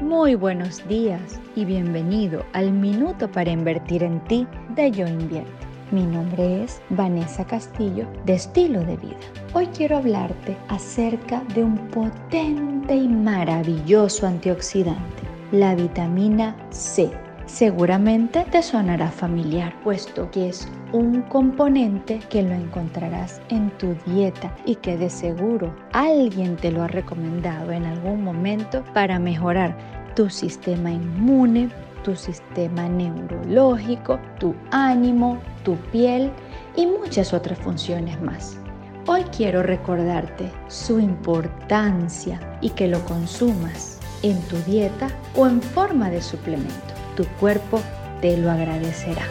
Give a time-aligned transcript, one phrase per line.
[0.00, 5.66] Muy buenos días y bienvenido al Minuto para Invertir en Ti de Yo Invierto.
[5.90, 9.16] Mi nombre es Vanessa Castillo de Estilo de Vida.
[9.54, 17.10] Hoy quiero hablarte acerca de un potente y maravilloso antioxidante, la vitamina C.
[17.46, 24.52] Seguramente te sonará familiar, puesto que es un componente que lo encontrarás en tu dieta
[24.64, 29.78] y que de seguro alguien te lo ha recomendado en algún momento para mejorar
[30.16, 31.68] tu sistema inmune,
[32.02, 36.32] tu sistema neurológico, tu ánimo, tu piel
[36.74, 38.58] y muchas otras funciones más.
[39.06, 45.06] Hoy quiero recordarte su importancia y que lo consumas en tu dieta
[45.36, 47.05] o en forma de suplemento.
[47.16, 47.82] Tu cuerpo
[48.20, 49.26] te lo agradecerá.